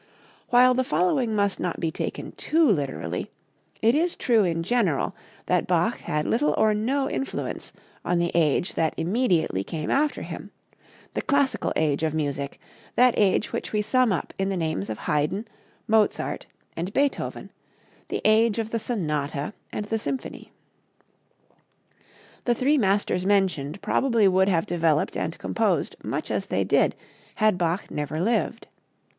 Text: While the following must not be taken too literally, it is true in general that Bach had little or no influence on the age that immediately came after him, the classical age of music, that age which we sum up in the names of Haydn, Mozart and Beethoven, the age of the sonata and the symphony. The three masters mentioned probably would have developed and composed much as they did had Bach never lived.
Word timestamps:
While 0.49 0.73
the 0.73 0.83
following 0.83 1.35
must 1.35 1.59
not 1.59 1.79
be 1.79 1.91
taken 1.91 2.31
too 2.31 2.65
literally, 2.67 3.29
it 3.83 3.93
is 3.93 4.15
true 4.15 4.43
in 4.43 4.63
general 4.63 5.15
that 5.45 5.67
Bach 5.67 5.99
had 5.99 6.25
little 6.25 6.55
or 6.57 6.73
no 6.73 7.07
influence 7.07 7.71
on 8.03 8.17
the 8.17 8.31
age 8.33 8.73
that 8.73 8.95
immediately 8.97 9.63
came 9.63 9.91
after 9.91 10.23
him, 10.23 10.49
the 11.13 11.21
classical 11.21 11.71
age 11.75 12.01
of 12.01 12.15
music, 12.15 12.59
that 12.95 13.13
age 13.15 13.53
which 13.53 13.73
we 13.73 13.83
sum 13.83 14.11
up 14.11 14.33
in 14.39 14.49
the 14.49 14.57
names 14.57 14.89
of 14.89 14.97
Haydn, 14.97 15.45
Mozart 15.87 16.47
and 16.75 16.91
Beethoven, 16.95 17.51
the 18.07 18.21
age 18.25 18.57
of 18.57 18.71
the 18.71 18.79
sonata 18.79 19.53
and 19.71 19.85
the 19.85 19.99
symphony. 19.99 20.51
The 22.45 22.55
three 22.55 22.79
masters 22.79 23.23
mentioned 23.23 23.79
probably 23.83 24.27
would 24.27 24.49
have 24.49 24.65
developed 24.65 25.15
and 25.15 25.37
composed 25.37 25.95
much 26.03 26.31
as 26.31 26.47
they 26.47 26.63
did 26.63 26.95
had 27.35 27.59
Bach 27.59 27.91
never 27.91 28.19
lived. 28.19 28.65